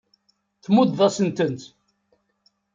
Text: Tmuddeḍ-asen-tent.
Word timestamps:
Tmuddeḍ-asen-tent. 0.63 1.61